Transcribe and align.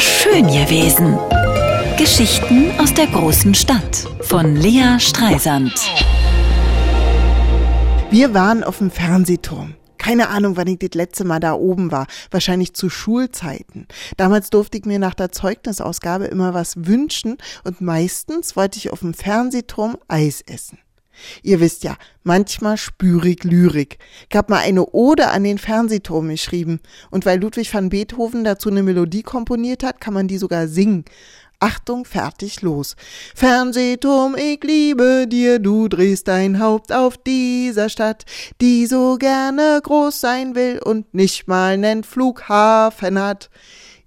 Schön 0.00 0.46
gewesen. 0.46 1.18
Geschichten 1.96 2.70
aus 2.78 2.94
der 2.94 3.08
großen 3.08 3.52
Stadt 3.54 4.06
von 4.20 4.54
Lea 4.54 5.00
Streisand. 5.00 5.72
Wir 8.08 8.32
waren 8.32 8.62
auf 8.62 8.78
dem 8.78 8.92
Fernsehturm. 8.92 9.74
Keine 9.96 10.28
Ahnung, 10.28 10.56
wann 10.56 10.68
ich 10.68 10.78
das 10.78 10.94
letzte 10.94 11.24
Mal 11.24 11.40
da 11.40 11.54
oben 11.54 11.90
war. 11.90 12.06
Wahrscheinlich 12.30 12.74
zu 12.74 12.90
Schulzeiten. 12.90 13.88
Damals 14.16 14.50
durfte 14.50 14.78
ich 14.78 14.84
mir 14.84 15.00
nach 15.00 15.14
der 15.14 15.32
Zeugnisausgabe 15.32 16.26
immer 16.26 16.54
was 16.54 16.74
wünschen 16.76 17.36
und 17.64 17.80
meistens 17.80 18.54
wollte 18.54 18.78
ich 18.78 18.90
auf 18.90 19.00
dem 19.00 19.14
Fernsehturm 19.14 19.96
Eis 20.06 20.42
essen. 20.42 20.78
Ihr 21.42 21.60
wisst 21.60 21.84
ja, 21.84 21.96
manchmal 22.22 22.76
spüre 22.76 23.28
ich 23.28 23.44
Lyrik. 23.44 23.98
Hab 24.32 24.50
mal 24.50 24.58
eine 24.58 24.86
Ode 24.86 25.28
an 25.28 25.44
den 25.44 25.58
Fernsehturm 25.58 26.28
geschrieben. 26.28 26.80
Und 27.10 27.26
weil 27.26 27.40
Ludwig 27.40 27.72
van 27.72 27.88
Beethoven 27.88 28.44
dazu 28.44 28.70
eine 28.70 28.82
Melodie 28.82 29.22
komponiert 29.22 29.82
hat, 29.82 30.00
kann 30.00 30.14
man 30.14 30.28
die 30.28 30.38
sogar 30.38 30.68
singen. 30.68 31.04
Achtung, 31.60 32.04
fertig, 32.04 32.62
los. 32.62 32.94
Fernsehturm, 33.34 34.36
ich 34.36 34.62
liebe 34.62 35.26
dir, 35.28 35.58
du 35.58 35.88
drehst 35.88 36.28
dein 36.28 36.60
Haupt 36.60 36.92
auf 36.92 37.18
dieser 37.18 37.88
Stadt, 37.88 38.24
die 38.60 38.86
so 38.86 39.16
gerne 39.16 39.80
groß 39.82 40.20
sein 40.20 40.54
will 40.54 40.80
und 40.84 41.12
nicht 41.14 41.48
mal 41.48 41.76
nen 41.76 42.04
Flughafen 42.04 43.18
hat. 43.18 43.50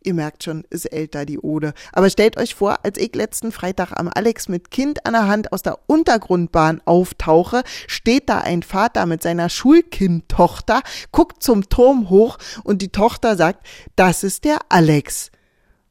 Ihr 0.04 0.14
merkt 0.16 0.44
schon, 0.44 0.64
ist 0.70 0.86
älter 0.86 1.26
die 1.26 1.40
Ode. 1.40 1.74
Aber 1.94 2.10
stellt 2.10 2.38
euch 2.38 2.56
vor, 2.56 2.80
als 2.84 2.98
ich 2.98 3.14
letzten 3.16 3.52
Freitag 3.52 3.92
am 3.92 4.10
Alex 4.14 4.50
mit 4.50 4.72
Kind 4.72 5.06
an 5.06 5.14
der 5.14 5.28
Hand 5.28 5.54
aus 5.54 5.62
der 5.62 5.78
Untergrundbahn 5.86 6.82
auftauche, 6.86 7.64
steht 7.88 8.28
da 8.30 8.40
ein 8.40 8.64
Vater 8.64 9.06
mit 9.06 9.22
seiner 9.22 9.50
Schulkindtochter, 9.50 10.82
guckt 11.12 11.44
zum 11.44 11.70
Turm 11.70 12.10
hoch 12.10 12.38
und 12.64 12.82
die 12.82 12.90
Tochter 12.90 13.36
sagt, 13.36 13.66
das 13.96 14.24
ist 14.24 14.44
der 14.44 14.60
Alex. 14.70 15.30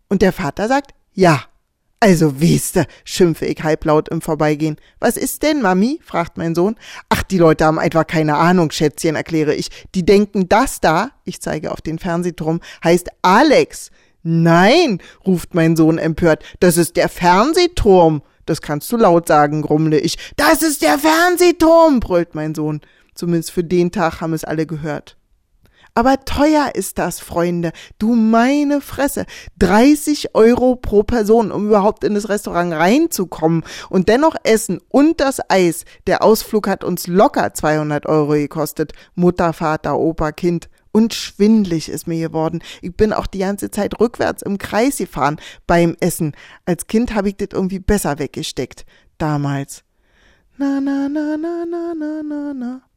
Und 0.09 0.23
der 0.23 0.33
Vater 0.33 0.67
sagt, 0.67 0.93
ja. 1.13 1.45
Also 2.03 2.41
weste, 2.41 2.87
schimpfe 3.05 3.45
ich 3.45 3.63
halblaut 3.63 4.09
im 4.09 4.23
Vorbeigehen. 4.23 4.77
Was 5.01 5.19
ist 5.19 5.43
denn, 5.43 5.61
Mami? 5.61 6.01
fragt 6.03 6.39
mein 6.39 6.55
Sohn. 6.55 6.77
Ach, 7.11 7.23
die 7.23 7.37
Leute 7.37 7.67
haben 7.67 7.79
einfach 7.79 8.07
keine 8.07 8.37
Ahnung, 8.37 8.71
Schätzchen, 8.71 9.17
erkläre 9.17 9.55
ich. 9.55 9.69
Die 9.95 10.07
denken, 10.07 10.49
das 10.49 10.81
da, 10.81 11.11
ich 11.25 11.43
zeige 11.43 11.71
auf 11.71 11.83
den 11.83 11.99
Fernsehturm, 11.99 12.61
heißt 12.83 13.11
Alex. 13.21 13.91
Nein, 14.23 15.01
ruft 15.27 15.55
mein 15.55 15.77
Sohn 15.77 15.99
empört, 15.99 16.43
das 16.61 16.79
ist 16.79 16.97
der 16.97 17.11
Fernsehturm. 17.11 18.23
Das 18.47 18.63
kannst 18.63 18.91
du 18.91 18.97
laut 18.97 19.29
sagen, 19.29 19.61
grummle 19.61 19.99
ich. 20.01 20.17
Das 20.37 20.63
ist 20.63 20.81
der 20.81 20.99
Fernsehturm, 20.99 22.01
brüllt 22.01 22.35
mein 22.35 22.55
Sohn. 22.55 22.81
Zumindest 23.15 23.51
für 23.51 23.63
den 23.63 23.93
Tag 23.93 24.23
haben 24.23 24.33
es 24.33 24.45
alle 24.45 24.65
gehört. 24.65 25.19
Aber 25.95 26.25
teuer 26.25 26.71
ist 26.75 26.99
das, 26.99 27.21
Freunde. 27.21 27.73
Du 27.99 28.15
meine 28.15 28.81
Fresse. 28.81 29.27
30 29.59 30.35
Euro 30.35 30.77
pro 30.77 31.03
Person, 31.03 31.51
um 31.51 31.69
überhaupt 31.69 32.05
in 32.05 32.15
das 32.15 32.29
Restaurant 32.29 32.73
reinzukommen 32.73 33.65
und 33.89 34.09
dennoch 34.09 34.37
essen 34.45 34.81
und 34.89 35.21
das 35.21 35.41
Eis. 35.49 35.85
Der 36.07 36.23
Ausflug 36.23 36.69
hat 36.69 36.85
uns 36.85 37.07
locker 37.07 37.53
200 37.53 38.07
Euro 38.07 38.33
gekostet. 38.33 38.93
Mutter, 39.15 39.53
Vater, 39.53 39.99
Opa, 39.99 40.33
Kind. 40.33 40.69
Und 40.93 41.15
schwindlig 41.15 41.89
ist 41.89 42.09
mir 42.09 42.29
geworden. 42.29 42.61
Ich 42.83 42.97
bin 42.97 43.13
auch 43.13 43.27
die 43.27 43.39
ganze 43.39 43.71
Zeit 43.71 44.01
rückwärts 44.01 44.43
im 44.43 44.59
Kreis 44.59 44.99
gefahren 44.99 45.41
beim 45.67 45.97
Essen. 46.01 46.33
Als 46.67 46.87
Kind 46.89 47.15
habe 47.15 47.29
ich 47.29 47.37
das 47.37 47.49
irgendwie 47.53 47.79
besser 47.79 48.19
weggesteckt. 48.19 48.85
Damals. 49.19 49.85
Na, 50.57 50.81
na, 50.81 51.09
na, 51.09 51.37
na, 51.37 51.65
na, 51.65 51.95
na, 51.95 52.23
na, 52.23 52.55
na. 52.55 52.90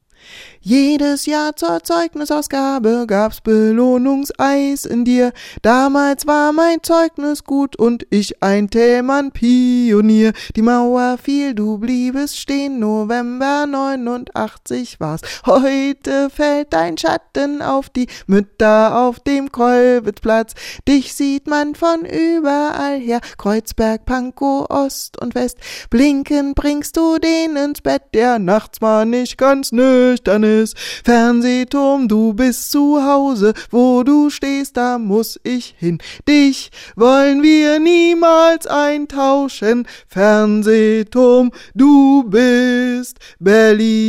Jedes 0.61 1.25
Jahr 1.25 1.57
zur 1.57 1.83
Zeugnisausgabe 1.83 3.05
gab's 3.05 3.41
Belohnungseis 3.41 4.85
in 4.85 5.03
dir. 5.03 5.33
Damals 5.61 6.25
war 6.25 6.53
mein 6.53 6.81
Zeugnis 6.81 7.43
gut 7.43 7.75
und 7.75 8.07
ich 8.09 8.41
ein 8.41 8.69
Themenpionier. 8.69 10.31
Die 10.55 10.61
Mauer 10.61 11.17
fiel, 11.21 11.53
du 11.53 11.80
bliebest 11.80 12.39
stehen, 12.39 12.80
November 12.80 13.65
89 13.67 15.02
war's. 15.02 15.20
Heute 15.45 16.30
fällt 16.30 16.71
dein 16.71 16.98
Schatten 16.98 17.61
auf 17.61 17.89
die 17.89 18.08
Mütter 18.27 18.98
auf 18.98 19.19
dem 19.19 19.52
Kolwitzplatz. 19.52 20.53
Dich 20.87 21.14
sieht 21.14 21.48
man 21.48 21.75
von 21.75 22.05
überall 22.05 22.99
her, 22.99 23.19
Kreuzberg, 23.37 24.05
Pankow, 24.05 24.69
Ost 24.69 25.21
und 25.21 25.36
West. 25.36 25.58
Blinken 25.89 26.53
bringst 26.53 26.95
du 26.95 27.17
den 27.17 27.58
ins 27.58 27.81
Bett, 27.81 28.03
der 28.14 28.39
nachts 28.39 28.80
mal 28.80 29.05
nicht 29.05 29.37
ganz 29.37 29.73
nötig 29.73 30.12
nüchtern 30.13 30.43
ist. 30.43 30.77
Fernsehturm, 31.03 32.07
du 32.07 32.33
bist 32.33 32.71
zu 32.71 33.03
Hause, 33.03 33.53
wo 33.71 34.03
du 34.03 34.29
stehst, 34.29 34.77
da 34.77 34.97
muss 34.99 35.39
ich 35.43 35.75
hin. 35.77 35.97
Dich 36.27 36.69
wollen 36.95 37.41
wir 37.41 37.79
niemals 37.79 38.67
eintauschen. 38.67 39.87
Fernsehturm, 40.07 41.51
du 41.73 42.23
bist 42.23 43.17
Berlin. 43.39 44.03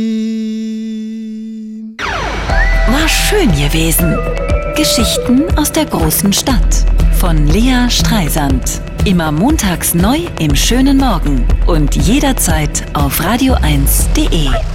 War 1.97 3.09
schön 3.09 3.49
gewesen. 3.51 4.15
Geschichten 4.75 5.45
aus 5.57 5.71
der 5.71 5.85
großen 5.85 6.33
Stadt 6.33 6.85
von 7.19 7.47
Lea 7.47 7.89
Streisand. 7.89 8.81
Immer 9.05 9.31
montags 9.31 9.93
neu 9.93 10.19
im 10.39 10.55
schönen 10.55 10.97
Morgen 10.97 11.47
und 11.65 11.95
jederzeit 11.95 12.85
auf 12.93 13.21
radio1.de. 13.21 14.74